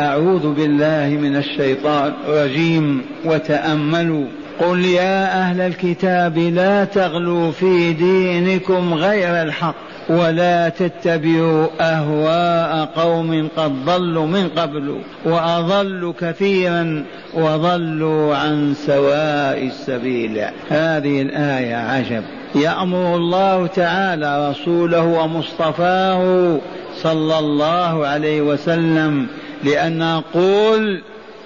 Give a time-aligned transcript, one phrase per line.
[0.00, 4.24] أعوذ بالله من الشيطان الرجيم وتأملوا
[4.60, 9.74] قل يا أهل الكتاب لا تغلوا في دينكم غير الحق
[10.08, 17.04] ولا تتبعوا أهواء قوم قد ضلوا من قبل وأضلوا كثيرا
[17.34, 20.38] وضلوا عن سواء السبيل
[20.68, 22.22] هذه الآية عجب
[22.54, 26.58] يأمر الله تعالى رسوله ومصطفاه
[27.02, 29.26] صلى الله عليه وسلم
[29.64, 31.00] لأن نقول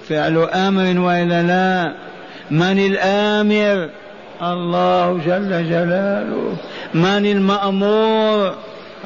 [0.09, 1.93] فعل أمر وإلا لا
[2.51, 3.89] من الآمر
[4.41, 6.57] الله جل جلاله
[6.93, 8.53] من المأمور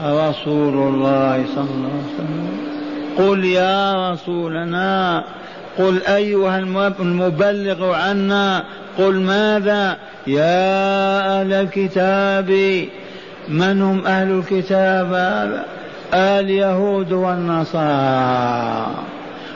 [0.06, 2.58] رسول الله صلى الله عليه وسلم
[3.18, 5.24] قل يا رسولنا
[5.78, 8.64] قل أيها المبلغ عنا
[8.98, 12.50] قل ماذا يا أهل الكتاب
[13.50, 15.66] من هم أهل الكتاب هذا
[16.14, 18.92] اليهود والنصارى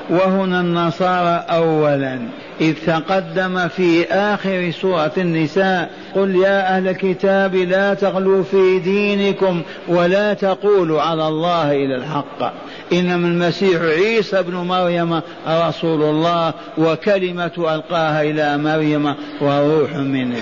[0.10, 2.20] وهنا النصارى اولا
[2.62, 10.34] اذ تقدم في اخر سوره النساء قل يا اهل الكتاب لا تغلوا في دينكم ولا
[10.34, 12.54] تقولوا على الله الا الحق
[12.94, 20.42] انما المسيح عيسى ابن مريم رسول الله وكلمه القاها الى مريم وروح منه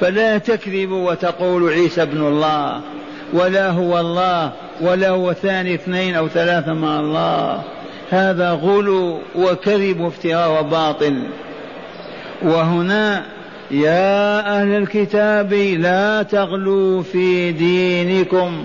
[0.00, 2.80] فلا تكذبوا وتقولوا عيسى ابن الله
[3.32, 7.62] ولا هو الله ولا هو ثاني اثنين أو ثلاثة مع الله
[8.10, 11.22] هذا غلو وكذب وافتراء وباطل
[12.42, 13.22] وهنا
[13.70, 18.64] يا أهل الكتاب لا تغلوا في دينكم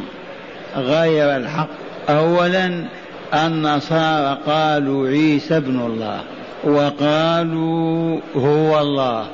[0.76, 1.68] غير الحق
[2.10, 2.86] أولا
[3.34, 6.20] النصارى قالوا عيسى ابن الله
[6.64, 9.26] وقالوا هو الله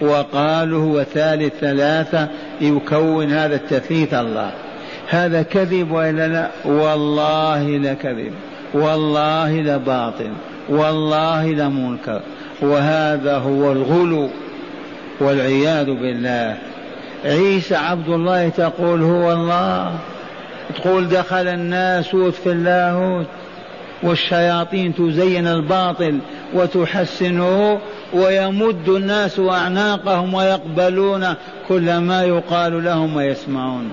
[0.00, 2.28] وقالوا ثالث ثلاثة
[2.60, 4.50] يكون هذا التثليث الله
[5.08, 8.32] هذا كذب وإلا لا والله لكذب
[8.74, 10.30] والله لباطل
[10.68, 12.20] والله لمنكر
[12.62, 14.28] وهذا هو الغلو
[15.20, 16.56] والعياذ بالله
[17.24, 19.94] عيسى عبد الله تقول هو الله
[20.78, 23.26] تقول دخل الناسوت في اللاهوت
[24.02, 26.18] والشياطين تزين الباطل
[26.54, 27.78] وتحسنه
[28.14, 31.26] ويمد الناس اعناقهم ويقبلون
[31.68, 33.88] كل ما يقال لهم ويسمعون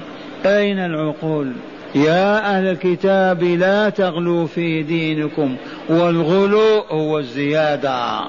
[0.46, 1.52] اين العقول
[1.96, 5.56] يا اهل الكتاب لا تغلوا في دينكم
[5.90, 6.62] والغلو
[6.92, 8.20] هو الزياده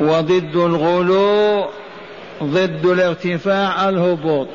[0.00, 1.64] وضد الغلو
[2.42, 4.48] ضد الارتفاع الهبوط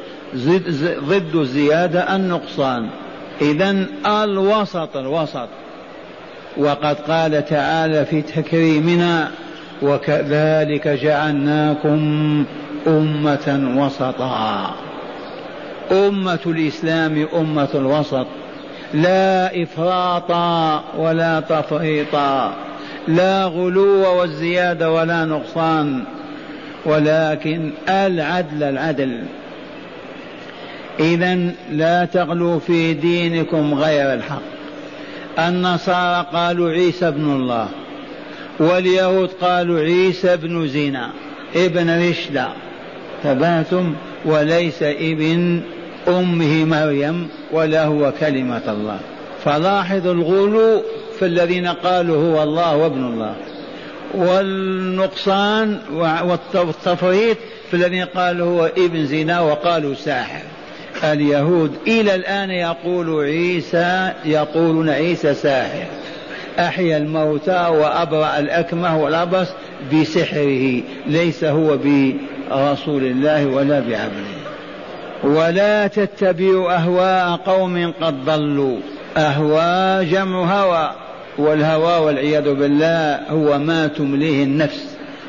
[1.08, 2.90] ضد الزياده النقصان
[3.42, 5.48] اذا الوسط الوسط
[6.58, 9.32] وقد قال تعالى في تكريمنا
[9.82, 12.00] وكذلك جعلناكم
[12.88, 14.74] أمة وسطا
[15.92, 18.26] أمة الإسلام أمة الوسط
[18.94, 20.32] لا إفراط
[20.98, 22.16] ولا تفريط
[23.08, 26.04] لا غلو والزيادة ولا نقصان
[26.86, 29.24] ولكن العدل العدل
[31.00, 31.40] إذا
[31.72, 34.57] لا تغلوا في دينكم غير الحق
[35.40, 37.68] النصارى قالوا عيسى ابن الله
[38.60, 41.10] واليهود قالوا عيسى ابن زنا
[41.56, 42.48] ابن رشدة
[43.24, 45.62] تبهتم وليس ابن
[46.08, 49.00] أمه مريم ولا هو كلمة الله
[49.46, 50.84] فلاحظوا الغلو
[51.20, 53.36] في الذين قالوا هو الله وابن الله
[54.14, 55.80] والنقصان
[56.54, 57.38] والتفريط
[57.70, 60.42] في الذين قالوا هو ابن زنا وقالوا ساحر
[61.04, 65.86] اليهود إلى الآن يقول عيسى يقولون عيسى ساحر
[66.60, 69.48] أحيا الموتى وأبرأ الأكمه والأبرص
[69.94, 74.38] بسحره ليس هو برسول الله ولا بعبده
[75.24, 78.78] ولا تتبعوا أهواء قوم قد ضلوا
[79.18, 80.92] أهواء جمع هوى
[81.38, 84.88] والهوى والعياذ بالله هو ما تمليه النفس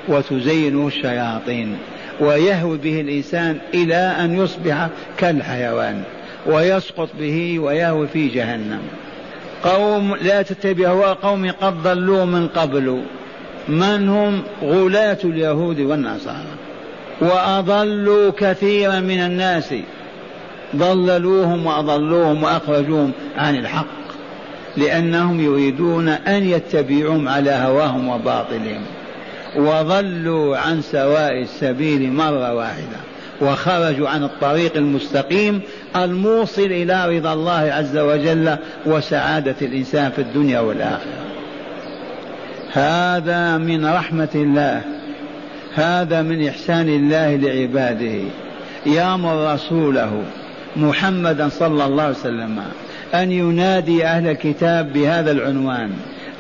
[0.09, 1.77] وتزينه الشياطين
[2.21, 6.03] ويهوي به الإنسان إلى أن يصبح كالحيوان
[6.47, 8.81] ويسقط به ويهوي في جهنم
[9.65, 13.03] قوم لا تتبع هواء قوم قد ضلوا من قبل
[13.69, 16.55] من هم غلاة اليهود والنصارى
[17.20, 19.75] وأضلوا كثيرا من الناس
[20.76, 23.87] ضللوهم وأضلوهم وأخرجوهم عن الحق
[24.76, 28.82] لأنهم يريدون أن يتبعوهم على هواهم وباطلهم
[29.56, 32.97] وضلوا عن سواء السبيل مرة واحدة
[33.41, 35.61] وخرجوا عن الطريق المستقيم
[35.97, 38.56] الموصل إلى رضا الله عز وجل
[38.87, 41.19] وسعادة الإنسان في الدنيا والآخرة
[42.73, 44.81] هذا من رحمة الله
[45.75, 48.23] هذا من إحسان الله لعباده
[48.87, 50.23] يامر رسوله
[50.77, 52.62] محمدا صلى الله عليه وسلم
[53.15, 55.91] أن ينادي أهل الكتاب بهذا العنوان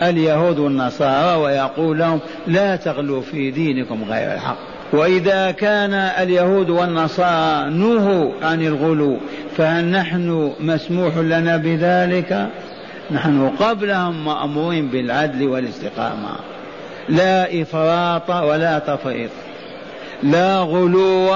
[0.02, 4.56] اليهود والنصارى ويقول لهم لا تغلوا في دينكم غير الحق
[4.92, 9.16] وإذا كان اليهود والنصارى نهوا عن الغلو
[9.56, 12.46] فهل نحن مسموح لنا بذلك
[13.10, 16.28] نحن قبلهم مأمورين بالعدل والاستقامة
[17.08, 19.30] لا إفراط ولا تفريط
[20.22, 21.30] لا غلو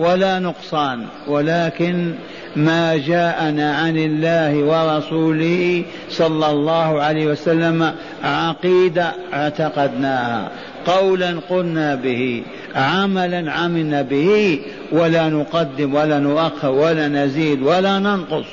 [0.00, 2.12] ولا نقصان ولكن
[2.56, 7.94] ما جاءنا عن الله ورسوله صلى الله عليه وسلم
[8.24, 10.48] عقيده اعتقدناها
[10.86, 12.42] قولا قلنا به
[12.74, 14.60] عملا عملنا به
[14.92, 18.44] ولا نقدم ولا نؤخر ولا نزيد ولا ننقص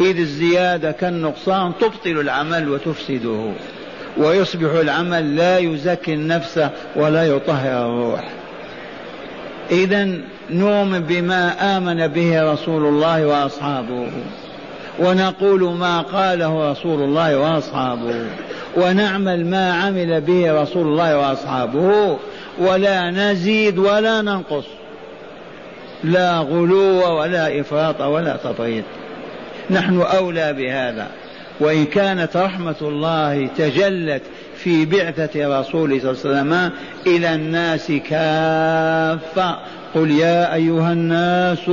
[0.00, 3.50] إذ الزيادة كالنقصان تبطل العمل وتفسده
[4.18, 6.60] ويصبح العمل لا يزكي النفس
[6.96, 8.24] ولا يطهر الروح
[9.70, 10.08] إذا
[10.50, 14.06] نؤمن بما آمن به رسول الله وأصحابه
[14.98, 18.24] ونقول ما قاله رسول الله وأصحابه
[18.76, 22.18] ونعمل ما عمل به رسول الله وأصحابه
[22.58, 24.64] ولا نزيد ولا ننقص
[26.04, 28.84] لا غلو ولا إفراط ولا تفريط
[29.70, 31.06] نحن أولى بهذا
[31.60, 34.22] وإن كانت رحمة الله تجلت
[34.64, 36.70] في بعثة رسول صلى الله عليه وسلم
[37.06, 39.56] إلى الناس كافة
[39.94, 41.68] قل يا أيها الناس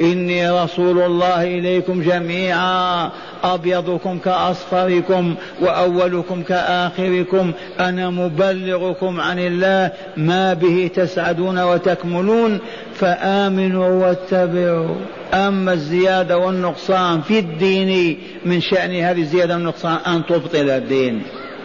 [0.00, 3.10] إني رسول الله إليكم جميعا
[3.44, 12.58] أبيضكم كأصفركم وأولكم كآخركم أنا مبلغكم عن الله ما به تسعدون وتكملون
[12.94, 14.94] فآمنوا واتبعوا
[15.34, 21.22] أما الزيادة والنقصان في الدين من شأن هذه الزيادة والنقصان أن تبطل الدين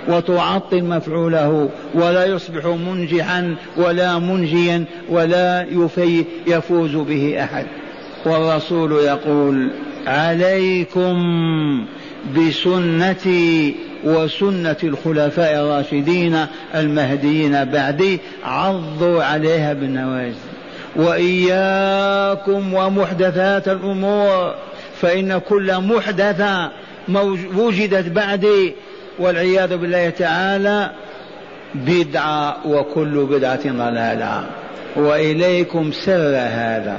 [0.07, 7.65] وتعطل مفعوله ولا يصبح منجحا ولا منجيا ولا يفي يفوز به احد
[8.25, 9.71] والرسول يقول
[10.07, 11.15] عليكم
[12.37, 16.35] بسنتي وسنة الخلفاء الراشدين
[16.75, 20.35] المهديين بعدي عضوا عليها بالنواجذ
[20.95, 24.53] وإياكم ومحدثات الأمور
[25.01, 26.71] فإن كل محدثة
[27.55, 28.73] وجدت بعدي
[29.19, 30.89] والعياذ بالله تعالى
[31.75, 34.43] بدعة وكل بدعة ضلالة
[34.95, 36.97] وإليكم سر هذا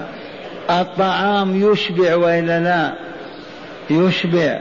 [0.70, 2.92] الطعام يشبع وإلا لا
[3.90, 4.60] يشبع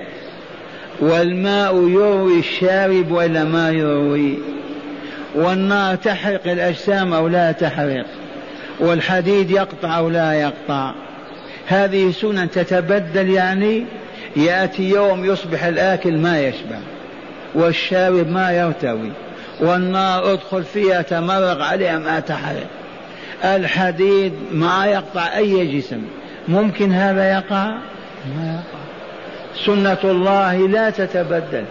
[1.00, 4.38] والماء يروي الشارب وإلا ما يروي
[5.35, 8.06] والنار تحرق الأجسام أو لا تحرق
[8.79, 10.94] والحديد يقطع أو لا يقطع
[11.67, 13.85] هذه سنن تتبدل يعني
[14.35, 16.79] يأتي يوم يصبح الآكل ما يشبع
[17.56, 19.12] والشارب ما يرتوي
[19.60, 22.68] والنار ادخل فيها تمرغ عليها ما تحرق
[23.44, 26.01] الحديد ما يقطع أي جسم
[26.48, 27.66] ممكن هذا يقع
[28.38, 28.80] ما يقع
[29.66, 31.66] سنة الله لا تتبدل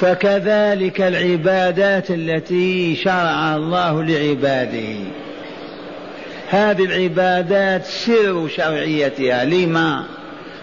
[0.00, 4.94] فكذلك العبادات التي شرع الله لعباده
[6.50, 10.04] هذه العبادات سر شرعيتها لما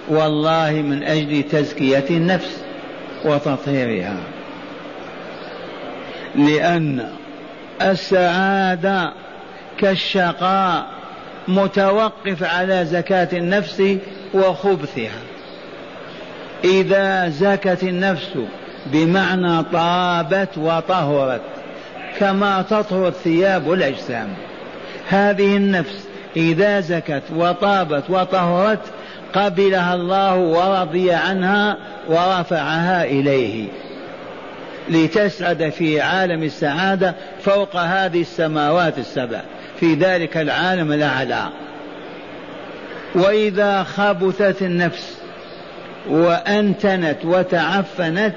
[0.08, 2.61] والله من أجل تزكية النفس
[3.26, 4.18] وتطهيرها
[6.36, 7.06] لأن
[7.82, 9.14] السعادة
[9.80, 10.86] كالشقاء
[11.48, 13.84] متوقف على زكاة النفس
[14.34, 15.20] وخبثها
[16.64, 18.30] إذا زكت النفس
[18.86, 21.42] بمعنى طابت وطهرت
[22.20, 24.28] كما تطهر الثياب والأجسام
[25.10, 28.80] هذه النفس إذا زكت وطابت وطهرت
[29.34, 33.68] قبلها الله ورضي عنها ورفعها إليه
[34.90, 39.42] لتسعد في عالم السعادة فوق هذه السماوات السبع
[39.80, 41.44] في ذلك العالم الأعلى
[43.16, 45.18] وإذا خبثت النفس
[46.10, 48.34] وأنتنت وتعفنت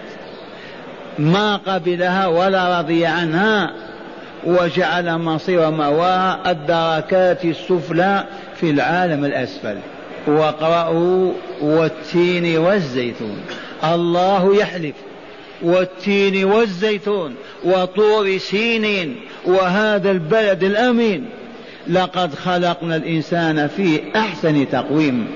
[1.18, 3.70] ما قبلها ولا رضي عنها
[4.44, 8.24] وجعل مصير مواها الدركات السفلى
[8.60, 9.76] في العالم الأسفل
[10.26, 13.38] واقرأوا والتين والزيتون
[13.84, 14.94] الله يحلف
[15.62, 21.28] والتين والزيتون وطور سينين وهذا البلد الأمين
[21.88, 25.26] لقد خلقنا الإنسان في أحسن تقويم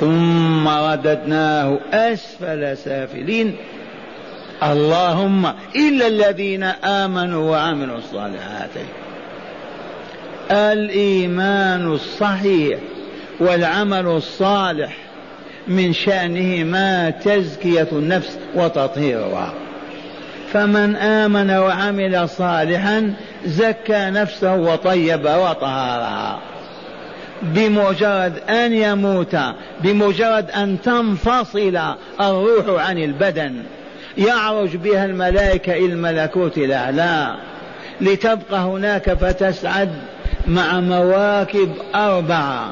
[0.00, 3.56] ثم رددناه أسفل سافلين
[4.62, 8.70] اللهم إلا الذين آمنوا وعملوا الصالحات
[10.50, 12.78] الإيمان الصحيح
[13.40, 14.96] والعمل الصالح
[15.68, 19.52] من شأنهما تزكية النفس وتطهيرها
[20.52, 23.12] فمن آمن وعمل صالحا
[23.46, 26.38] زكى نفسه وطيبها وطهرها
[27.42, 29.36] بمجرد أن يموت
[29.80, 31.78] بمجرد أن تنفصل
[32.20, 33.54] الروح عن البدن
[34.18, 37.34] يعرج بها الملائكة إلى الملكوت الأعلى
[38.00, 39.90] لتبقى هناك فتسعد
[40.46, 42.70] مع مواكب أربعة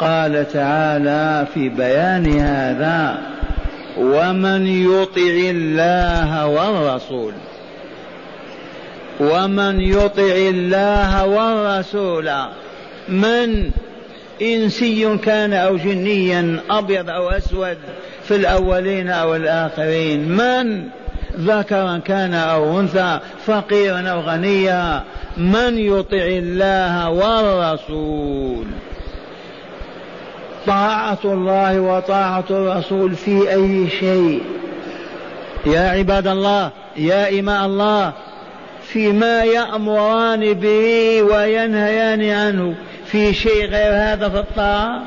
[0.00, 3.18] قال تعالى في بيان هذا
[3.98, 7.32] ومن يطع الله والرسول
[9.20, 12.30] ومن يطع الله والرسول
[13.08, 13.70] من
[14.42, 17.76] انسي كان او جنيا ابيض او اسود
[18.24, 20.88] في الاولين او الاخرين من
[21.40, 25.02] ذكرا كان او انثى فقيرا او غنيا
[25.36, 28.66] من يطع الله والرسول
[30.66, 34.40] طاعة الله وطاعة الرسول في أي شيء
[35.66, 38.12] يا عباد الله يا إماء الله
[38.84, 42.74] فيما يأمران به وينهيان عنه
[43.06, 45.00] في شيء غير هذا في الطاعة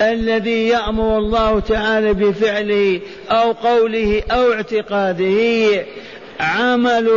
[0.00, 3.00] الذي يأمر الله تعالى بفعله
[3.30, 5.66] أو قوله أو اعتقاده
[6.42, 7.10] عمله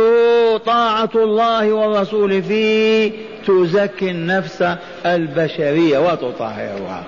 [0.66, 3.12] طاعة الله والرسول فيه
[3.46, 4.74] تزكي النفس
[5.06, 7.02] البشرية وتطهرها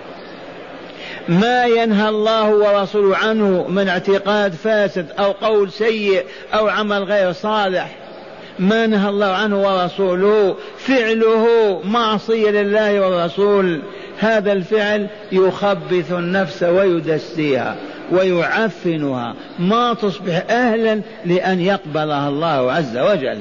[1.28, 6.22] ما ينهى الله ورسوله عنه من اعتقاد فاسد أو قول سيء
[6.54, 7.96] أو عمل غير صالح
[8.58, 11.46] ما نهى الله عنه ورسوله فعله
[11.84, 13.80] معصية لله والرسول
[14.18, 17.76] هذا الفعل يخبث النفس ويدسيها
[18.10, 23.38] ويعفنها ما تصبح أهلا لأن يقبلها الله عز وجل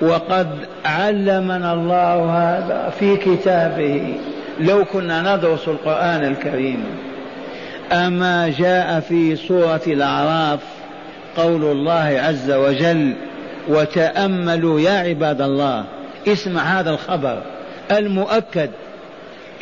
[0.00, 0.48] وقد
[0.84, 4.14] علمنا الله هذا في كتابه
[4.60, 6.84] لو كنا ندرس القرآن الكريم
[7.92, 10.60] أما جاء في سورة الأعراف
[11.36, 13.14] قول الله عز وجل
[13.68, 15.84] وتأملوا يا عباد الله
[16.28, 17.42] اسمع هذا الخبر
[17.90, 18.70] المؤكد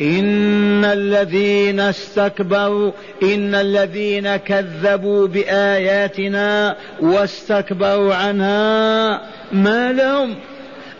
[0.01, 2.91] إن الذين استكبروا
[3.23, 9.21] إن الذين كذبوا بآياتنا واستكبروا عنها
[9.51, 10.35] ما لهم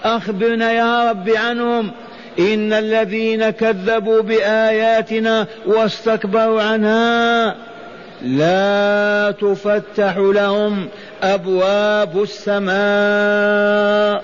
[0.03, 1.91] أخبرنا يا رب عنهم
[2.39, 7.55] إن الذين كذبوا بآياتنا واستكبروا عنها
[8.21, 10.89] لا تفتح لهم
[11.23, 14.23] أبواب السماء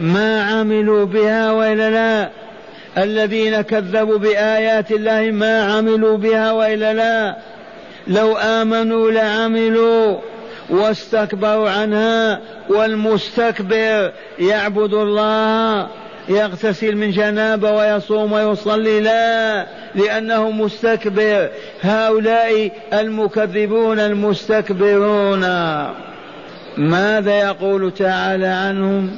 [0.00, 2.30] ما عملوا بها والا لا
[3.02, 7.36] الذين كذبوا بايات الله ما عملوا بها والا لا
[8.08, 10.18] لو امنوا لعملوا
[10.70, 15.88] واستكبروا عنها والمستكبر يعبد الله
[16.28, 21.48] يغتسل من جنابه ويصوم ويصلي لا لانه مستكبر
[21.82, 25.40] هؤلاء المكذبون المستكبرون
[26.76, 29.16] ماذا يقول تعالى عنهم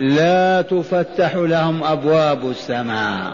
[0.00, 3.32] لا تفتح لهم أبواب السماء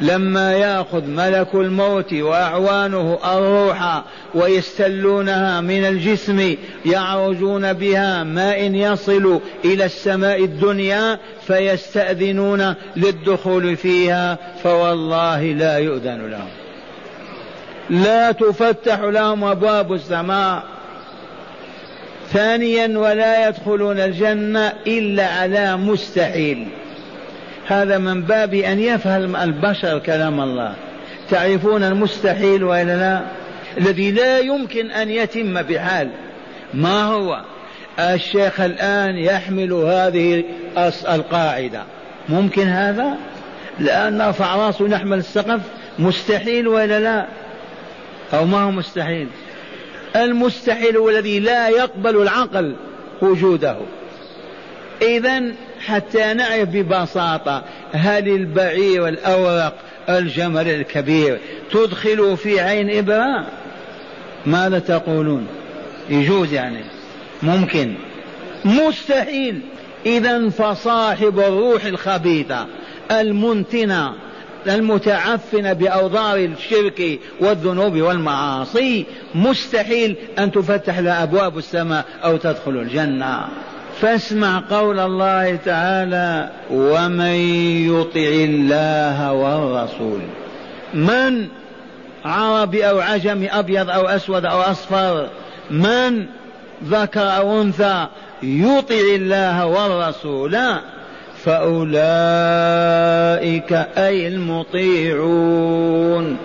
[0.00, 4.02] لما ياخذ ملك الموت واعوانه الروح
[4.34, 6.54] ويستلونها من الجسم
[6.86, 16.48] يعرجون بها ما ان يصل الى السماء الدنيا فيستاذنون للدخول فيها فوالله لا يؤذن لهم
[18.02, 20.62] لا تفتح لهم ابواب السماء
[22.32, 26.66] ثانيا ولا يدخلون الجنة إلا على مستحيل
[27.66, 30.74] هذا من باب أن يفهم البشر كلام الله
[31.30, 33.20] تعرفون المستحيل وإلا لا
[33.78, 36.08] الذي لا يمكن أن يتم بحال
[36.74, 37.40] ما هو
[37.98, 40.44] الشيخ الآن يحمل هذه
[41.14, 41.82] القاعدة
[42.28, 43.14] ممكن هذا
[43.78, 45.60] لأن نرفع راسه نحمل السقف
[45.98, 47.26] مستحيل وإلا لا
[48.34, 49.28] أو ما هو مستحيل
[50.16, 52.74] المستحيل هو الذي لا يقبل العقل
[53.22, 53.76] وجوده
[55.02, 55.42] إذا
[55.86, 57.62] حتى نعرف ببساطة
[57.92, 59.74] هل البعير الأورق
[60.08, 61.38] الجمل الكبير
[61.70, 63.46] تدخل في عين إبرة
[64.46, 65.46] ماذا تقولون
[66.10, 66.84] يجوز يعني
[67.42, 67.94] ممكن
[68.64, 69.60] مستحيل
[70.06, 72.66] إذا فصاحب الروح الخبيثة
[73.10, 74.14] المنتنة
[74.66, 83.40] المتعفن بأوضار الشرك والذنوب والمعاصي مستحيل أن تفتح لها أبواب السماء أو تدخل الجنة
[84.00, 87.32] فاسمع قول الله تعالى ومن
[87.90, 90.20] يطع الله والرسول
[90.94, 91.48] من
[92.24, 95.28] عربي أو عجمي أبيض أو أسود أو أصفر
[95.70, 96.26] من
[96.84, 98.06] ذكر أو أنثى
[98.42, 100.56] يطع الله والرسول
[101.44, 106.36] فأولئك أي المطيعون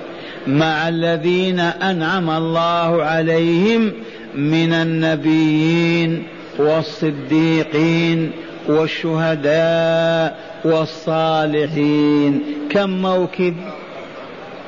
[0.48, 3.92] مع الذين أنعم الله عليهم
[4.36, 6.24] من النبيين
[6.58, 8.32] والصديقين
[8.68, 13.56] والشهداء والصالحين كم موكب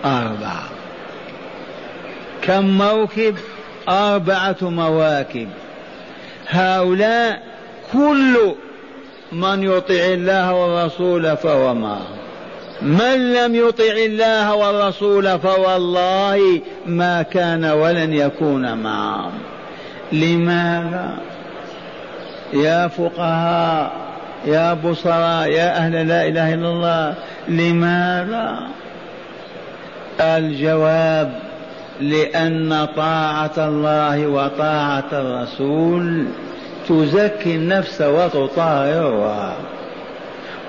[0.05, 0.69] أربعة
[2.41, 3.35] كم موكب
[3.89, 5.47] أربعة مواكب
[6.49, 7.43] هؤلاء
[7.93, 8.55] كل
[9.31, 12.01] من يطع الله والرسول فهو معه
[12.81, 16.39] من لم يطع الله والرسول فوالله
[16.87, 19.31] ما كان ولن يكون معهم
[20.11, 21.17] لماذا
[22.53, 23.91] يا فقهاء
[24.45, 27.13] يا بصراء يا أهل لا إله إلا الله
[27.47, 28.67] لماذا
[30.21, 31.31] الجواب
[32.01, 36.25] لأن طاعة الله وطاعة الرسول
[36.89, 39.55] تزكي النفس وتطهرها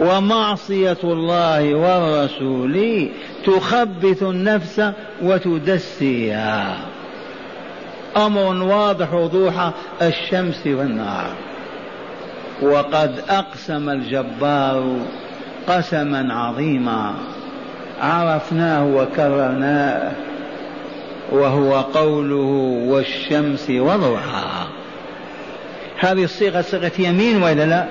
[0.00, 3.08] ومعصية الله والرسول
[3.46, 4.82] تخبث النفس
[5.22, 6.76] وتدسيها
[8.16, 9.70] أمر واضح وضوح
[10.02, 11.26] الشمس والنار
[12.62, 14.96] وقد أقسم الجبار
[15.68, 17.14] قسما عظيما
[18.00, 20.12] عرفناه وكررناه
[21.32, 24.67] وهو قوله والشمس وضحاها
[25.98, 27.84] هذه الصيغة صيغة يمين ولا لا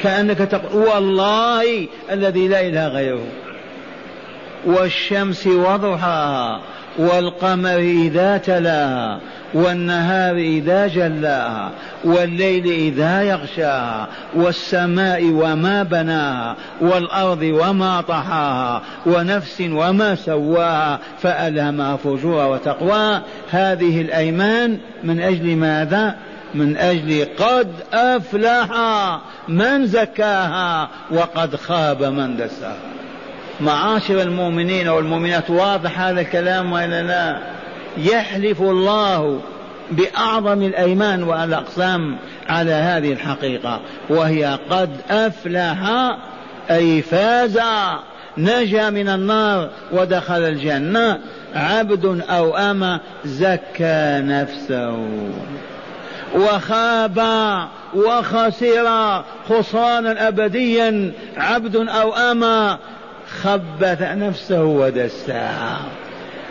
[0.00, 3.24] كأنك تقول والله الذي لا إله غيره
[4.66, 6.60] والشمس وضحاها
[6.98, 9.20] والقمر إذا تلاها
[9.54, 11.70] والنهار إذا جلاها
[12.04, 23.22] والليل إذا يغشاها والسماء وما بناها والأرض وما طحاها ونفس وما سواها فألهمها فجورها وتقواها
[23.50, 26.14] هذه الأيمان من أجل ماذا؟
[26.56, 28.68] من أجل قد أفلح
[29.48, 32.76] من زكاها وقد خاب من دساها
[33.60, 37.38] معاشر المؤمنين والمؤمنات واضح هذا الكلام وإلا لا
[37.98, 39.40] يحلف الله
[39.90, 42.16] بأعظم الأيمان والأقسام
[42.48, 45.78] على هذه الحقيقة وهي قد أفلح
[46.70, 47.60] أي فاز
[48.38, 51.18] نجا من النار ودخل الجنة
[51.54, 55.06] عبد أو أما زكى نفسه
[56.36, 57.20] وخاب
[57.94, 58.88] وخسر
[59.48, 62.78] خسرانا أبديا عبد أو أما
[63.42, 65.78] خبث نفسه ودسها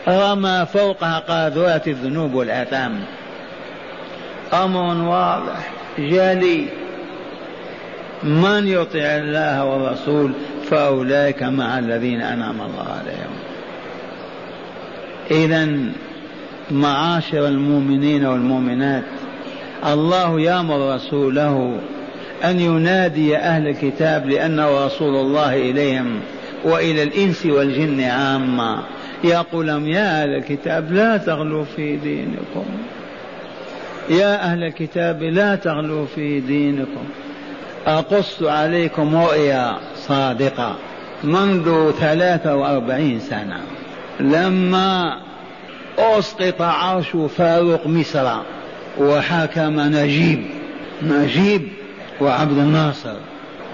[0.08, 3.00] رمى فوقها قاذورات الذنوب والآثام
[4.54, 5.70] أمر واضح
[6.00, 6.66] جلي
[8.24, 10.32] من يطع الله والرسول
[10.70, 13.36] فأولئك مع الذين أنعم الله عليهم
[15.32, 15.80] إذا
[16.72, 19.04] معاشر المؤمنين والمؤمنات
[19.86, 21.78] الله يامر رسوله
[22.46, 26.20] أن ينادي أهل الكتاب لأنه رسول الله إليهم
[26.64, 28.84] وإلى الإنس والجن عامة
[29.24, 32.66] يقول لهم يا أهل الكتاب لا تغلوا في دينكم
[34.10, 37.04] يا أهل الكتاب لا تغلوا في دينكم
[37.88, 40.76] أقص عليكم رؤيا صادقة
[41.24, 43.62] منذ ثلاثة وأربعين سنة
[44.20, 45.20] لما
[46.00, 48.40] أسقط عرش فاروق مصر
[49.00, 50.42] وحكم نجيب
[51.04, 51.64] نجيب
[52.22, 53.16] وعبد الناصر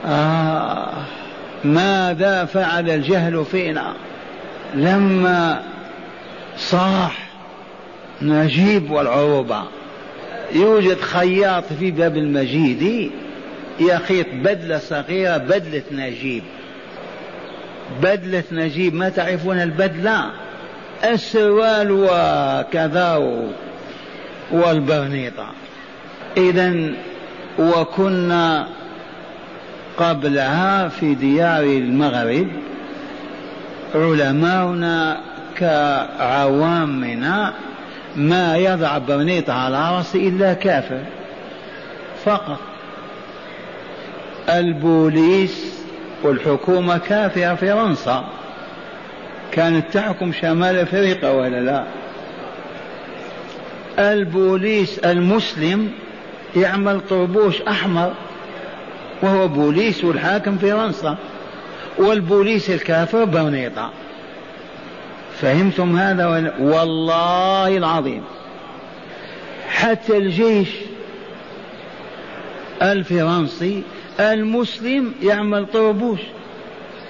[0.06, 0.94] آه
[1.64, 3.94] ماذا فعل الجهل فينا
[4.76, 5.62] لما
[6.58, 7.30] صاح
[8.22, 9.62] نجيب والعروبة
[10.54, 13.12] يوجد خياط في باب المجيد
[13.80, 16.44] يخيط بدلة صغيرة بدلة نجيب
[18.04, 20.26] بدلة نجيب ما تعرفون البدلة
[21.04, 23.18] السروال وكذا
[24.52, 25.46] والبرنيطة
[26.38, 26.74] إذا
[27.60, 28.68] وكنا
[29.98, 32.48] قبلها في ديار المغرب
[33.96, 35.20] علماؤنا
[35.58, 37.54] كعوامنا
[38.16, 41.02] ما يضع برنيطة على رأسه إلا كافر
[42.26, 42.60] فقط
[44.50, 45.74] البوليس
[46.24, 48.24] والحكومة كافرة فرنسا
[49.52, 51.84] كانت تحكم شمال أفريقيا ولا لا
[54.00, 55.92] البوليس المسلم
[56.56, 58.14] يعمل طربوش أحمر
[59.22, 61.18] وهو بوليس والحاكم فرنسا
[61.98, 63.92] والبوليس الكافر برنيطة
[65.42, 68.22] فهمتم هذا ولا؟ والله العظيم
[69.70, 70.68] حتى الجيش
[72.82, 73.84] الفرنسي
[74.20, 76.20] المسلم يعمل طربوش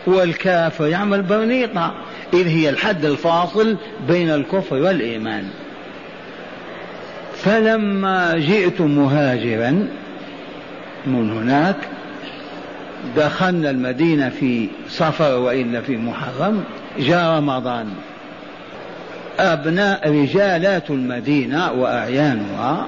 [0.08, 1.94] والكافر يعمل برنيطة
[2.34, 5.48] إذ هي الحد الفاصل بين الكفر والإيمان
[7.43, 9.86] فلما جئت مهاجرا
[11.08, 11.75] من هناك
[13.17, 16.63] دخلنا المدينة في صفر وإلا في محرم
[16.99, 17.88] جاء رمضان
[19.39, 22.88] أبناء رجالات المدينة وأعيانها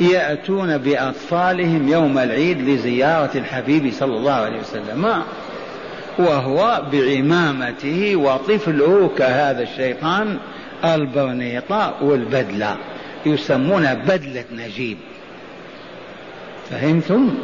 [0.00, 5.22] يأتون بأطفالهم يوم العيد لزيارة الحبيب صلى الله عليه وسلم
[6.18, 10.36] وهو بعمامته وطفله كهذا الشيطان
[10.84, 12.76] البرنيطة والبدلة
[13.26, 14.98] يسمونها بدلة نجيب
[16.70, 17.34] فهمتم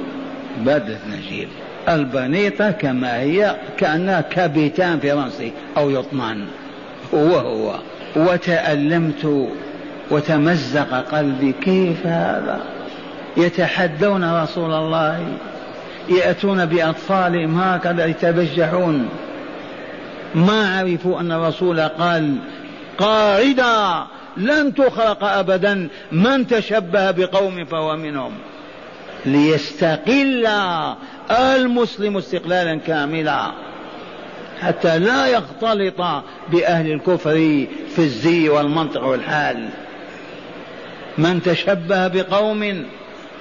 [0.61, 1.49] بدلة نجيب
[1.89, 6.45] البنيطة كما هي كأنها كابيتان في رأسي أو يطمان
[7.15, 7.75] هو هو
[8.17, 9.47] وتألمت
[10.11, 12.61] وتمزق قلبي كيف هذا
[13.37, 15.21] يتحدون رسول الله
[16.09, 19.09] يأتون بأطفالهم هكذا يتبجحون
[20.35, 22.37] ما عرفوا أن الرسول قال
[22.99, 23.69] قاعدة
[24.37, 28.33] لن تخرق أبدا من تشبه بقوم فهو منهم
[29.27, 30.47] ليستقل
[31.31, 33.51] المسلم استقلالا كاملا
[34.61, 37.65] حتى لا يختلط بأهل الكفر
[37.95, 39.69] في الزي والمنطق والحال
[41.19, 42.85] من تشبه بقوم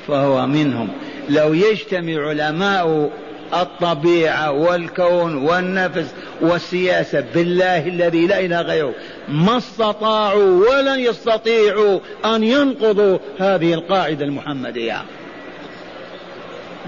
[0.08, 0.89] فهو منهم
[1.30, 3.12] لو يجتمع علماء
[3.54, 8.94] الطبيعة والكون والنفس والسياسة بالله الذي لا إله غيره
[9.30, 15.02] ما استطاعوا ولن يستطيعوا أن ينقضوا هذه القاعدة المحمدية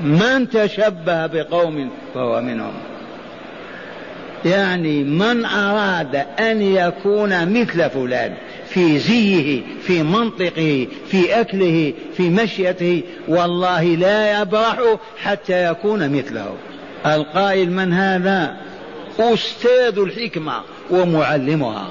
[0.04, 2.74] من تشبه بقوم فهو منهم
[4.45, 8.34] يعني من أراد أن يكون مثل فلان
[8.69, 14.77] في زيه في منطقه في أكله في مشيته والله لا يبرح
[15.23, 16.53] حتى يكون مثله
[17.05, 18.58] القائل من هذا
[19.19, 20.53] أستاذ الحكمة
[20.89, 21.88] ومعلمها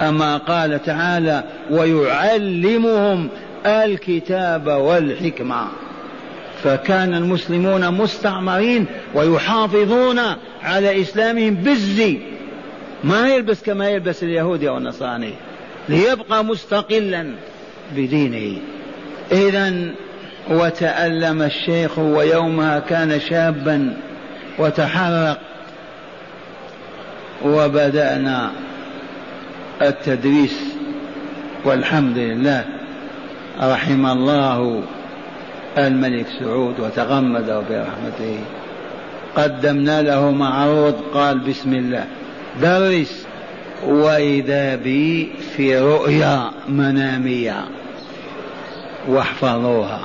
[0.00, 3.28] أما قال تعالى ويعلمهم
[3.66, 5.66] الكتاب والحكمة
[6.64, 10.20] فكان المسلمون مستعمرين ويحافظون
[10.62, 12.18] على إسلامهم بالزي
[13.04, 15.34] ما يلبس كما يلبس اليهودي والنصراني
[15.90, 17.26] ليبقى مستقلا
[17.96, 18.58] بدينه
[19.32, 19.74] إذا
[20.50, 23.96] وتألم الشيخ ويومها كان شابا
[24.58, 25.40] وتحرق
[27.44, 28.50] وبدأنا
[29.82, 30.60] التدريس
[31.64, 32.64] والحمد لله
[33.62, 34.82] رحم الله
[35.78, 38.38] الملك سعود وتغمده برحمته
[39.36, 42.04] قدمنا له معروض قال بسم الله
[42.62, 43.26] درس
[43.86, 47.64] وإذا بي في رؤيا منامية
[49.08, 50.00] واحفظوها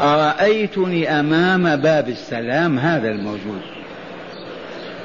[0.00, 3.62] أرأيتني أمام باب السلام هذا الموجود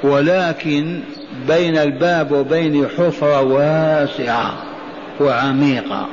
[0.02, 1.00] ولكن
[1.48, 4.54] بين الباب وبين حفرة واسعة
[5.20, 6.08] وعميقة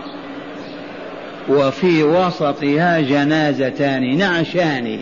[1.49, 4.99] وفي وسطها جنازتان نعشان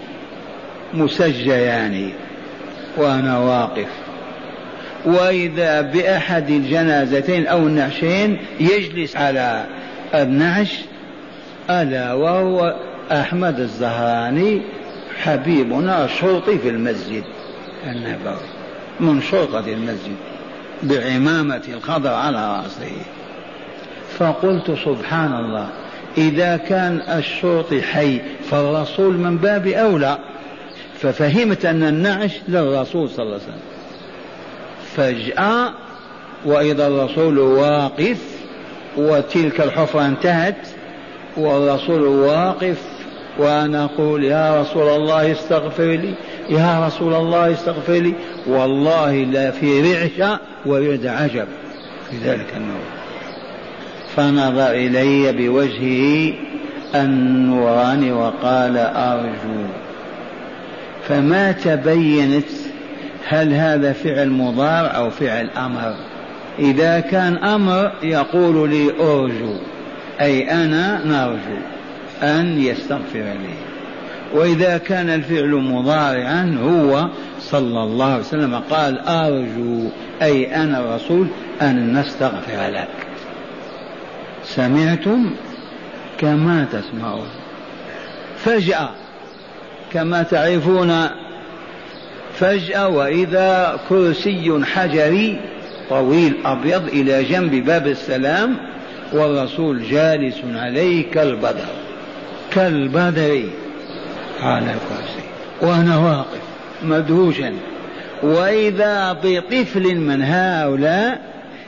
[0.93, 2.09] مسجيان
[2.97, 3.87] وأنا واقف
[5.05, 9.65] وإذا بأحد الجنازتين أو النعشين يجلس على
[10.15, 10.73] النعش
[11.69, 12.75] ألا وهو
[13.11, 14.61] أحمد الزهراني
[15.23, 17.23] حبيبنا شرطي في المسجد
[17.85, 18.37] النبوي
[18.99, 20.15] من شرطة المسجد
[20.83, 22.95] بعمامة الخضر على رأسه
[24.19, 25.67] فقلت سبحان الله
[26.17, 30.17] إذا كان الشرطي حي فالرسول من باب أولى
[31.01, 33.72] ففهمت أن النعش للرسول صلى الله عليه وسلم
[34.97, 35.71] فجأة
[36.45, 38.17] وإذا الرسول واقف
[38.97, 40.55] وتلك الحفرة انتهت
[41.37, 42.77] والرسول واقف
[43.39, 46.13] وأنا أقول يا رسول الله استغفر لي
[46.49, 48.13] يا رسول الله استغفر لي
[48.47, 51.47] والله لا في رعشة ويرد عجب
[52.11, 52.83] في ذلك النور
[54.15, 56.33] فنظر إلي بوجهه
[56.95, 59.63] النوراني وقال أرجو
[61.07, 62.43] فما تبينت
[63.27, 65.95] هل هذا فعل مضارع أو فعل أمر
[66.59, 69.55] إذا كان أمر يقول لي أرجو
[70.21, 71.61] أي أنا نرجو
[72.23, 73.53] أن يستغفر لي
[74.33, 77.07] وإذا كان الفعل مضارعا هو
[77.41, 79.89] صلى الله عليه وسلم قال أرجو
[80.21, 81.27] أي أنا الرسول
[81.61, 83.07] أن نستغفر لك
[84.45, 85.31] سمعتم
[86.17, 87.27] كما تسمعون
[88.37, 88.89] فجأة
[89.93, 91.09] كما تعرفون
[92.39, 95.39] فجأة وإذا كرسي حجري
[95.89, 98.57] طويل أبيض إلى جنب باب السلام
[99.13, 101.69] والرسول جالس عليه كالبدر
[102.51, 103.43] كالبدر
[104.41, 105.25] على الكرسي
[105.61, 106.39] وأنا واقف
[106.83, 107.53] مدهوشا
[108.23, 111.21] وإذا بطفل من هؤلاء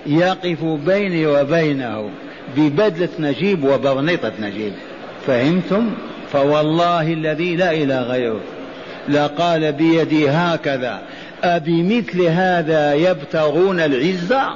[0.07, 2.09] يقف بيني وبينه
[2.57, 4.73] ببدلة نجيب وبرنيطة نجيب
[5.27, 5.91] فهمتم
[6.33, 8.39] فوالله الذي لا إله غيره
[9.09, 11.01] لقال بيدي هكذا
[11.43, 14.55] أبمثل هذا يبتغون العزة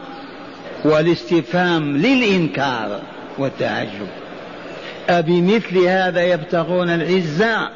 [0.85, 2.99] والاستفهام للإنكار
[3.37, 4.07] والتعجب
[5.09, 7.69] أبمثل هذا يبتغون العزة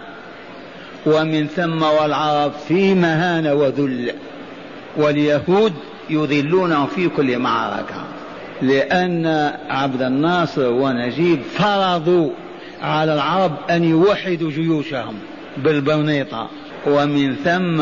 [1.05, 4.11] ومن ثم والعرب في مهانة وذل
[4.97, 5.73] واليهود
[6.09, 8.03] يذلونهم في كل معركة
[8.61, 12.29] لأن عبد الناصر ونجيب فرضوا
[12.81, 15.15] على العرب أن يوحدوا جيوشهم
[15.57, 16.49] بالبنيطة
[16.85, 17.81] ومن ثم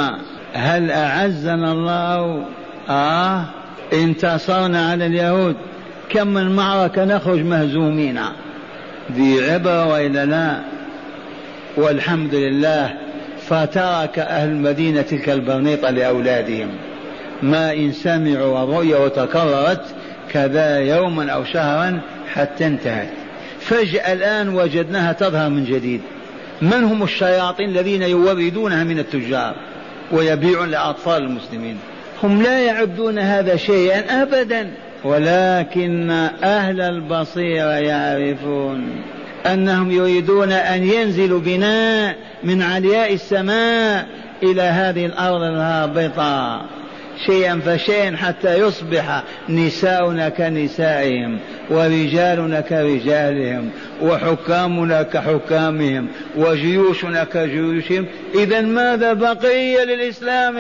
[0.54, 2.46] هل أعزنا الله
[2.90, 3.46] آه
[3.94, 5.56] انتصرنا على اليهود
[6.10, 8.20] كم من معركة نخرج مهزومين
[9.12, 10.58] ذي عبرة وإلا لا
[11.78, 12.90] والحمد لله
[13.48, 16.68] فترك أهل المدينة تلك البرنيطة لأولادهم
[17.44, 19.82] ما إن سمعوا الرؤيا وتكررت
[20.32, 22.00] كذا يوما أو شهرا
[22.34, 23.08] حتى انتهت
[23.62, 26.02] فجأة الآن وجدناها تظهر من جديد
[26.62, 29.56] من هم الشياطين الذين يوردونها من التجار
[30.12, 31.78] ويبيعون لأطفال المسلمين
[32.24, 34.72] هم لا يعدون هذا شيئا أبدا
[35.04, 36.12] ولكن
[36.44, 39.02] أهل البصيرة يعرفون
[39.46, 44.06] أنهم يريدون أن ينزلوا بناء من علياء السماء
[44.44, 46.62] إلى هذه الأرض الهابطة
[47.26, 53.70] شيئا فشيئا حتى يصبح نساؤنا كنسائهم ورجالنا كرجالهم
[54.02, 56.08] وحكامنا كحكامهم
[56.38, 58.06] وجيوشنا كجيوشهم
[58.36, 60.58] إذا ماذا بقي للإسلام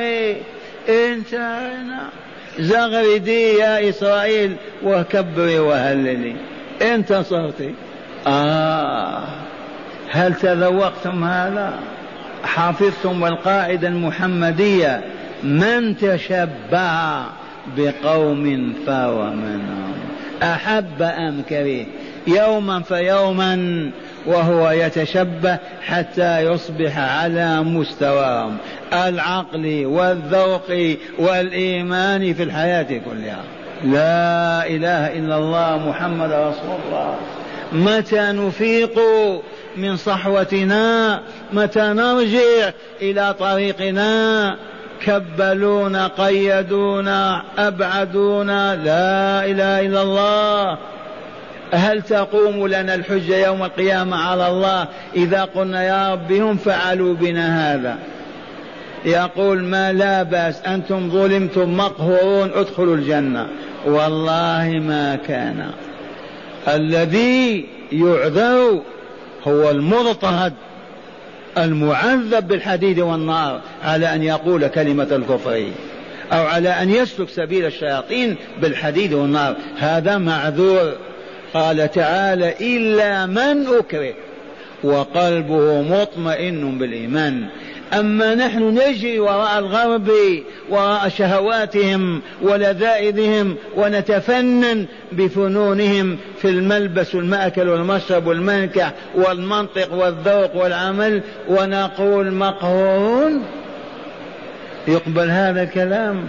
[0.89, 2.09] انتهينا
[2.59, 6.35] زغردي يا إسرائيل وكبري وهللي
[6.81, 7.73] انتصرت
[8.27, 9.23] آه
[10.11, 11.73] هل تذوقتم هذا
[12.43, 15.01] حفظتم القاعدة المحمدية
[15.43, 17.25] من تشبه
[17.77, 19.93] بقوم فهو منهم
[20.43, 21.85] أحب أم كره
[22.27, 23.61] يوما فيوما
[24.25, 28.57] وهو يتشبه حتى يصبح على مستواهم
[28.93, 33.43] العقل والذوق والإيمان في الحياة كلها
[33.83, 37.15] لا إله إلا الله محمد رسول الله
[37.71, 38.99] متى نفيق
[39.77, 41.21] من صحوتنا
[41.53, 44.55] متى نرجع إلى طريقنا
[45.05, 50.77] كبلونا قيدونا أبعدونا لا إله إلا الله
[51.73, 57.73] هل تقوم لنا الحجة يوم القيامة على الله إذا قلنا يا رب هم فعلوا بنا
[57.75, 57.95] هذا
[59.05, 63.47] يقول ما لا بأس أنتم ظلمتم مقهورون ادخلوا الجنة
[63.85, 65.65] والله ما كان
[66.67, 68.81] الذي يعذر
[69.47, 70.53] هو المضطهد
[71.57, 75.63] المعذب بالحديد والنار على أن يقول كلمة الكفر
[76.31, 80.91] أو على أن يسلك سبيل الشياطين بالحديد والنار هذا معذور
[81.53, 84.13] قال تعالى إلا من أكره
[84.83, 87.45] وقلبه مطمئن بالإيمان
[87.93, 90.11] أما نحن نجري وراء الغرب
[90.69, 103.43] وراء شهواتهم ولذائذهم ونتفنن بفنونهم في الملبس والمأكل والمشرب والمنكح والمنطق والذوق والعمل ونقول مقهورون
[104.87, 106.23] يقبل هذا الكلام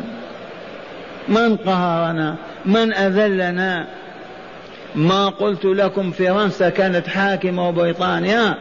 [1.29, 2.35] من قهرنا
[2.67, 3.87] من أذلنا
[4.95, 8.55] ما قلت لكم فرنسا كانت حاكمة وبريطانيا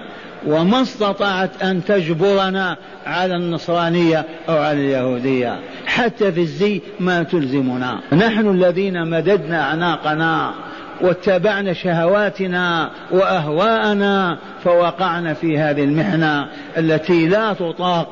[0.45, 8.49] وما استطاعت أن تجبرنا على النصرانية أو على اليهودية حتى في الزي ما تلزمنا نحن
[8.49, 10.53] الذين مددنا أعناقنا
[11.01, 18.07] واتبعنا شهواتنا وأهواءنا فوقعنا في هذه المحنة التي لا تطاق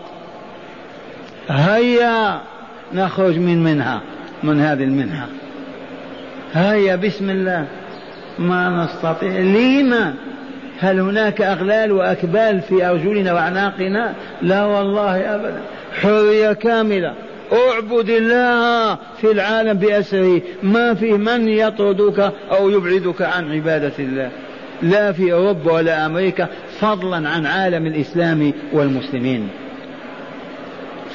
[1.49, 2.41] هيا
[2.93, 4.01] نخرج من منها
[4.43, 5.27] من هذه المنحة
[6.53, 7.65] هيا بسم الله
[8.39, 10.13] ما نستطيع لما
[10.81, 15.61] هل هناك أغلال وأكبال في أرجلنا وأعناقنا لا والله أبدا
[16.01, 17.13] حرية كاملة
[17.53, 24.29] اعبد الله في العالم بأسره ما في من يطردك أو يبعدك عن عبادة الله
[24.83, 26.47] لا في أوروبا ولا أمريكا
[26.79, 29.49] فضلا عن عالم الإسلام والمسلمين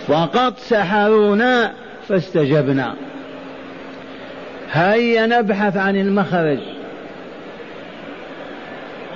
[0.06, 1.72] فقط سحرونا
[2.08, 2.94] فاستجبنا
[4.72, 6.58] هيا نبحث عن المخرج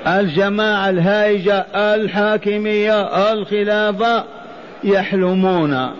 [0.06, 4.24] الجماعة الهائجة الحاكمية الخلافة
[4.84, 5.90] يحلمون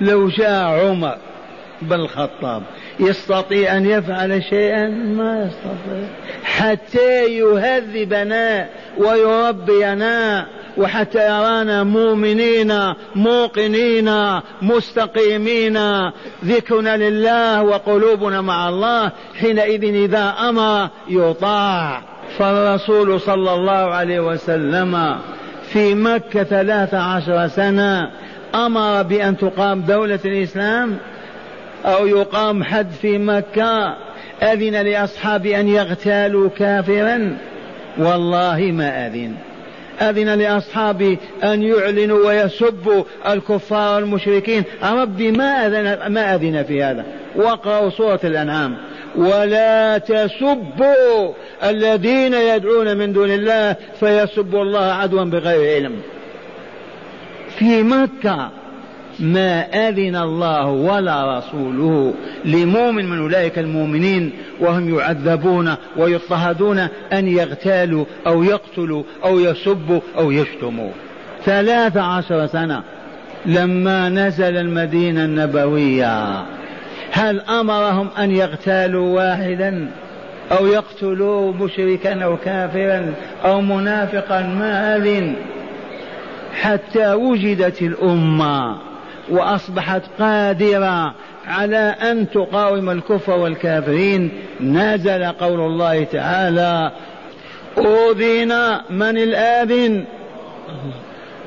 [0.00, 1.16] لو جاء عمر
[1.82, 2.62] بن الخطاب
[3.00, 6.08] يستطيع أن يفعل شيئا ما يستطيع
[6.44, 8.66] حتى يهذبنا
[8.98, 12.72] ويربينا وحتى يرانا مؤمنين
[13.16, 14.10] موقنين
[14.62, 15.78] مستقيمين
[16.44, 22.02] ذكرنا لله وقلوبنا مع الله حينئذ إذا أمر يطاع
[22.38, 25.16] فالرسول صلى الله عليه وسلم
[25.72, 28.10] في مكة ثلاث عشر سنة
[28.54, 30.96] أمر بأن تقام دولة الإسلام
[31.84, 33.96] أو يقام حد في مكة
[34.42, 37.36] أذن لأصحاب أن يغتالوا كافرا
[37.98, 39.32] والله ما أذن
[40.00, 44.62] أذن لأصحابي أن يعلنوا ويسبوا الكفار والمشركين
[44.92, 47.04] ربي ما أذن, ما أذن في هذا
[47.36, 48.76] واقرأوا سورة الأنعام
[49.16, 51.32] ولا تسبوا
[51.64, 55.92] الذين يدعون من دون الله فيسبوا الله عدوا بغير علم
[57.58, 58.50] في مكة
[59.20, 66.78] ما أذن الله ولا رسوله لمؤمن من أولئك المؤمنين وهم يعذبون ويضطهدون
[67.12, 70.90] أن يغتالوا أو يقتلوا أو يسبوا أو يشتموا
[71.44, 72.82] ثلاث عشر سنة
[73.46, 76.42] لما نزل المدينة النبوية
[77.12, 79.88] هل امرهم ان يغتالوا واحدا
[80.52, 85.32] او يقتلوا مشركا او كافرا او منافقا ما اذن
[86.62, 88.76] حتى وجدت الامه
[89.30, 91.14] واصبحت قادره
[91.48, 96.90] على ان تقاوم الكفر والكافرين نزل قول الله تعالى
[97.78, 100.04] اذن من الاذن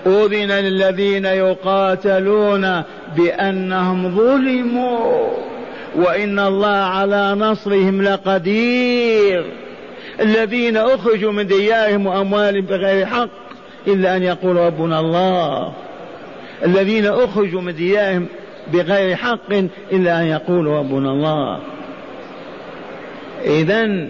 [0.08, 2.82] أذن للذين يقاتلون
[3.18, 5.30] بأنهم ظلموا
[5.96, 9.46] وإن الله على نصرهم لقدير
[10.22, 13.30] الذين أخرجوا من ديارهم وأموالهم بغير حق
[13.88, 15.74] إلا أن يقول ربنا الله
[16.66, 18.26] الذين أخرجوا من ديارهم
[18.74, 19.52] بغير حق
[19.92, 21.60] إلا أن يقول ربنا الله
[23.46, 24.08] إذا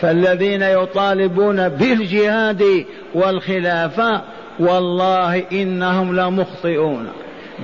[0.00, 4.20] فالذين يطالبون بالجهاد والخلافة
[4.58, 7.06] والله إنهم لمخطئون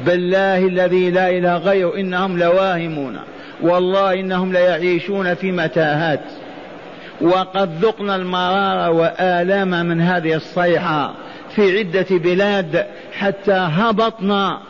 [0.07, 3.19] بالله الذي لا إله غيره إنهم لواهمون
[3.63, 6.21] والله إنهم ليعيشون في متاهات
[7.21, 11.15] وقد ذقنا المرار والام من هذه الصيحه
[11.57, 12.87] في عده بلاد
[13.19, 14.61] حتى هبطنا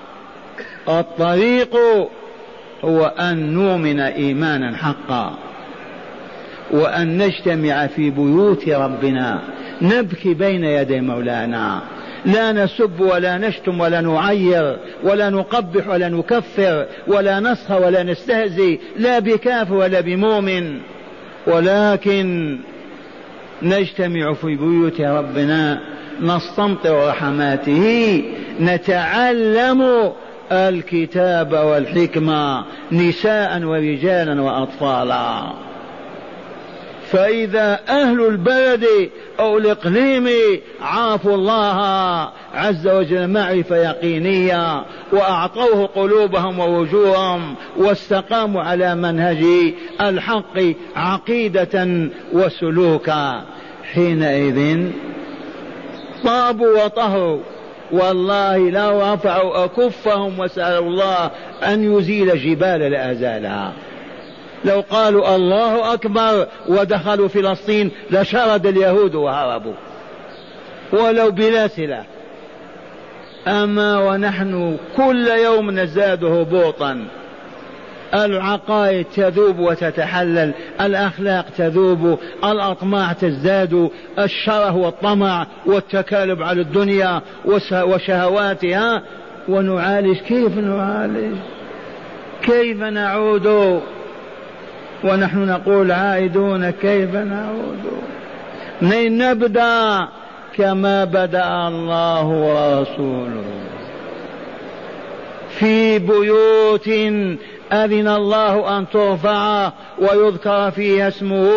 [0.89, 1.77] الطريق
[2.85, 5.35] هو ان نؤمن ايمانا حقا
[6.71, 9.41] وان نجتمع في بيوت ربنا
[9.83, 11.81] نبكي بين يدي مولانا
[12.27, 19.19] لا نسب ولا نشتم ولا نعير ولا نقبح ولا نكفر ولا نسخر ولا نستهزي لا
[19.19, 20.79] بكاف ولا بمؤمن
[21.47, 22.59] ولكن
[23.63, 25.81] نجتمع في بيوت ربنا
[26.21, 28.23] نستمطر رحماته
[28.61, 30.13] نتعلم
[30.53, 35.43] الكتاب والحكمه نساء ورجالا واطفالا
[37.13, 38.87] فإذا أهل البلد
[39.41, 40.29] أو الإقليم
[40.83, 41.83] عافوا الله
[42.55, 49.45] عز وجل معرفة يقينية وأعطوه قلوبهم ووجوههم واستقاموا على منهج
[50.01, 50.59] الحق
[50.97, 53.43] عقيدة وسلوكا
[53.93, 54.89] حينئذ
[56.25, 57.39] طابوا وطهوا
[57.93, 61.31] والله لو رفعوا أكفهم وسألوا الله
[61.65, 63.73] أن يزيل جبال لأزالها
[64.65, 69.73] لو قالوا الله أكبر ودخلوا فلسطين لشرد اليهود وهربوا
[70.93, 72.07] ولو بلا سلاح
[73.49, 77.05] أما ونحن كل يوم نزداد هبوطا
[78.15, 87.21] العقائد تذوب وتتحلل الأخلاق تذوب الأطماع تزداد الشره والطمع والتكالب على الدنيا
[87.75, 89.03] وشهواتها
[89.49, 91.37] ونعالج كيف نعالج
[92.43, 93.47] كيف نعود
[95.05, 97.79] ونحن نقول عائدون كيف نعود
[98.83, 100.09] من نبدا
[100.57, 103.45] كما بدا الله ورسوله
[105.59, 106.89] في بيوت
[107.73, 111.51] أذن الله أن ترفع ويذكر فيها اسمه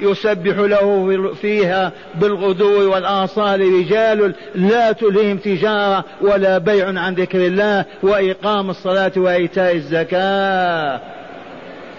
[0.00, 8.70] يسبح له فيها بالغدو والآصال رجال لا تلهم تجارة ولا بيع عن ذكر الله وإقام
[8.70, 11.00] الصلاة وإيتاء الزكاة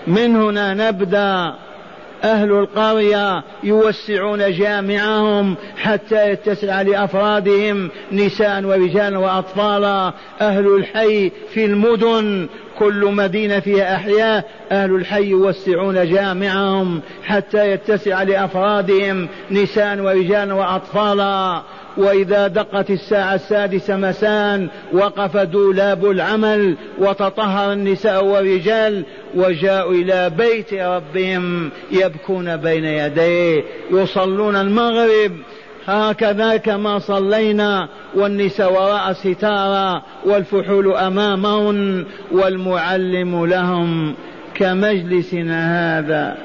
[0.10, 1.54] من هنا نبدا
[2.24, 12.48] أهل القرية يوسعون جامعهم حتى يتسع لأفرادهم نساء ورجالا وأطفالا أهل الحي في المدن
[12.78, 21.62] كل مدينة فيها أحياء أهل الحي يوسعون جامعهم حتى يتسع لأفرادهم نساء ورجالا وأطفالا
[21.98, 29.04] وإذا دقت الساعة السادسة مساء وقف دولاب العمل وتطهر النساء والرجال
[29.36, 35.32] وجاءوا إلى بيت ربهم يبكون بين يديه يصلون المغرب
[35.86, 44.14] هكذا كما صلينا والنساء وراء ستارة والفحول أمامهن والمعلم لهم
[44.56, 46.38] كمجلسنا هذا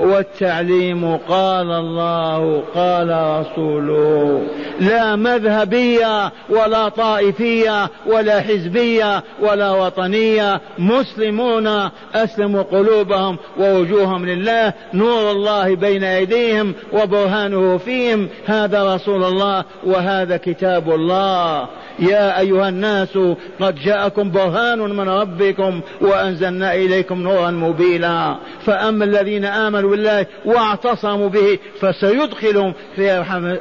[0.00, 4.42] والتعليم قال الله قال رسوله
[4.80, 15.74] لا مذهبية ولا طائفية ولا حزبية ولا وطنية مسلمون أسلموا قلوبهم ووجوههم لله نور الله
[15.76, 21.68] بين أيديهم وبرهانه فيهم هذا رسول الله وهذا كتاب الله
[21.98, 23.18] يا أيها الناس
[23.60, 28.36] قد جاءكم برهان من ربكم وأنزلنا إليكم نورا مبينا
[28.66, 33.12] فأما الذين آمنوا بالله واعتصموا به فسيدخلهم في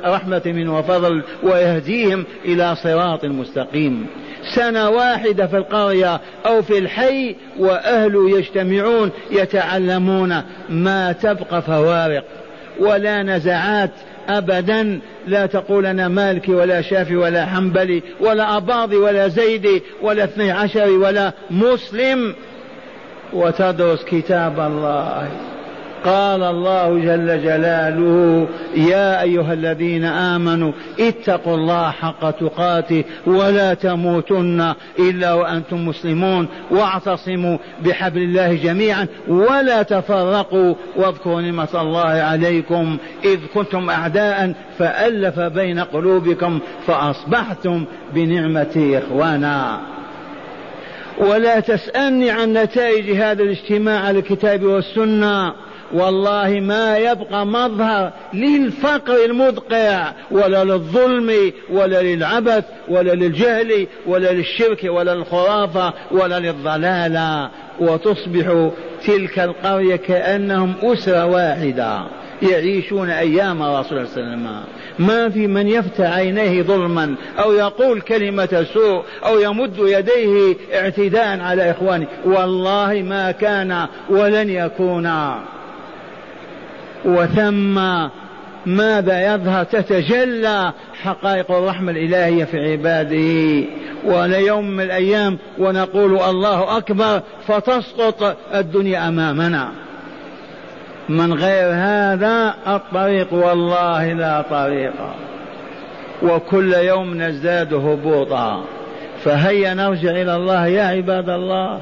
[0.06, 4.08] رحمة من وفضل ويهديهم إلى صراط مستقيم
[4.56, 12.24] سنة واحدة في القرية أو في الحي وأهله يجتمعون يتعلمون ما تبقى فوارق
[12.80, 13.92] ولا نزعات
[14.30, 20.52] أبدا لا تقول أنا مالكي ولا شافي ولا حنبلي ولا أباضي ولا زيدي ولا اثني
[20.52, 22.36] عشري ولا مسلم
[23.34, 25.30] وتدرس كتاب الله
[26.04, 35.34] قال الله جل جلاله يا أيها الذين آمنوا اتقوا الله حق تقاته ولا تموتن إلا
[35.34, 44.54] وأنتم مسلمون واعتصموا بحبل الله جميعا ولا تفرقوا واذكروا نعمة الله عليكم إذ كنتم أعداء
[44.80, 49.80] فألف بين قلوبكم فأصبحتم بنعمتي إخوانا
[51.18, 55.54] ولا تسألني عن نتائج هذا الاجتماع على الكتاب والسنة
[55.94, 65.16] والله ما يبقى مظهر للفقر المدقع ولا للظلم ولا للعبث ولا للجهل ولا للشرك ولا
[65.16, 68.70] للخرافه ولا للضلاله وتصبح
[69.08, 72.02] تلك القريه كانهم اسره واحده
[72.42, 74.64] يعيشون ايام رسول الله صلى الله عليه وسلم
[75.00, 81.72] ما في من يفتح عينيه ظلما او يقول كلمه سوء او يمد يديه اعتداء على
[81.72, 85.06] اخوانه والله ما كان ولن يكون
[87.06, 88.08] وثم
[88.66, 93.64] ماذا يظهر تتجلى حقائق الرحمة الإلهية في عباده
[94.06, 99.72] وليوم من الأيام ونقول الله أكبر فتسقط الدنيا أمامنا
[101.10, 104.94] من غير هذا الطريق والله لا طريق
[106.24, 108.64] وكل يوم نزداد هبوطا
[109.24, 111.80] فهيا نرجع إلى الله يا عباد الله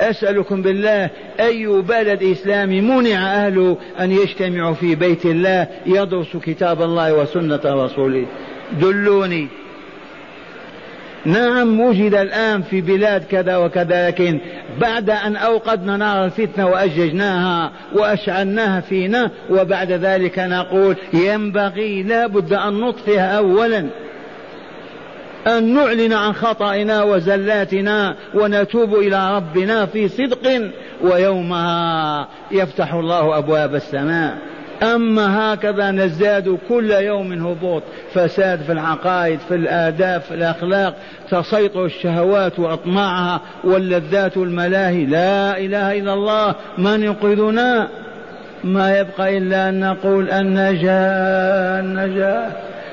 [0.00, 7.14] أسألكم بالله أي بلد إسلامي منع أهله أن يجتمعوا في بيت الله يدرسوا كتاب الله
[7.14, 8.26] وسنة رسوله
[8.80, 9.48] دلوني
[11.24, 14.40] نعم وجد الآن في بلاد كذا وكذا لكن
[14.80, 22.72] بعد أن أوقدنا نار الفتنة وأججناها وأشعلناها فينا وبعد ذلك نقول ينبغي لا بد أن
[22.74, 23.86] نطفئها أولا
[25.48, 30.70] أن نعلن عن خطأنا وزلاتنا ونتوب إلى ربنا في صدق
[31.02, 34.38] ويومها يفتح الله أبواب السماء
[34.82, 37.82] أما هكذا نزداد كل يوم هبوط
[38.14, 40.94] فساد في العقائد في الآداب في الأخلاق
[41.30, 47.88] تسيطر الشهوات وأطماعها واللذات والملاهي لا إله إلا الله من ينقذنا
[48.64, 52.46] ما يبقى إلا أن نقول النجاة النجاة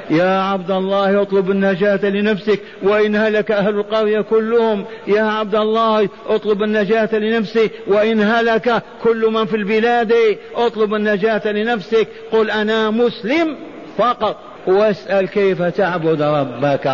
[0.10, 6.64] يا عبد الله اطلب النجاة لنفسك وإن هلك أهل القرية كلهم يا عبد الله اطلب
[6.64, 10.14] النجاة لنفسك وإن هلك كل من في البلاد
[10.56, 13.56] اطلب النجاة لنفسك قل أنا مسلم
[13.98, 16.88] فقط واسأل كيف تعبد ربك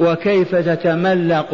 [0.00, 1.48] وكيف تتملق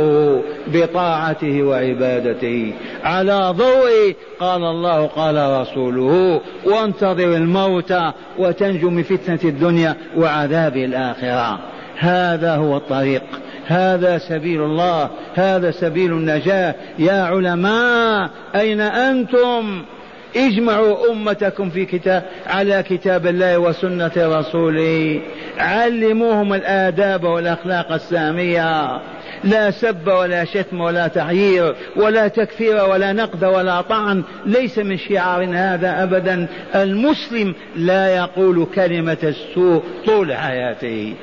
[0.69, 2.73] بطاعته وعبادته
[3.05, 7.93] على ضوء قال الله قال رسوله وانتظر الموت
[8.39, 11.59] وتنجو من فتنه الدنيا وعذاب الاخره
[11.99, 13.23] هذا هو الطريق
[13.67, 19.83] هذا سبيل الله هذا سبيل النجاه يا علماء اين انتم
[20.37, 25.21] اجمعوا أمتكم في كتاب على كتاب الله وسنة رسوله
[25.59, 29.01] علموهم الآداب والأخلاق السامية
[29.45, 35.45] لا سب ولا شتم ولا تحيير ولا تكفير ولا نقد ولا طعن ليس من شعار
[35.55, 41.15] هذا أبدا المسلم لا يقول كلمة السوء طول حياته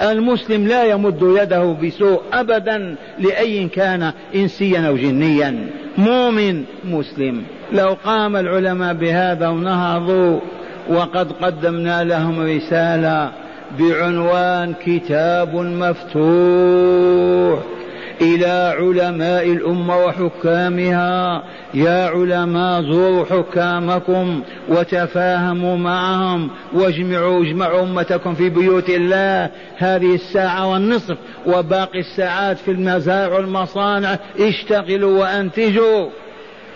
[0.00, 5.66] المسلم لا يمد يده بسوء أبدا لأي كان إنسيا أو جنيا
[5.98, 10.40] مؤمن مسلم لو قام العلماء بهذا ونهضوا
[10.88, 13.30] وقد قدمنا لهم رسالة
[13.78, 17.58] بعنوان كتاب مفتوح
[18.20, 21.42] إلى علماء الأمة وحكامها
[21.74, 31.16] يا علماء زوروا حكامكم وتفاهموا معهم واجمعوا اجمعوا أمتكم في بيوت الله هذه الساعة والنصف
[31.46, 36.06] وباقي الساعات في المزارع والمصانع اشتغلوا وأنتجوا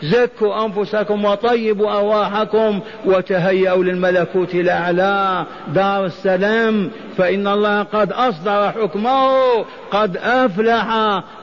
[0.03, 5.45] زكوا أنفسكم وطيبوا أرواحكم وتهيأوا للملكوت الأعلى
[5.75, 9.39] دار السلام فإن الله قد أصدر حكمه
[9.91, 10.87] قد أفلح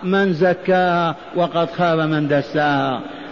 [0.04, 3.22] من زكاها وقد خاب من دساها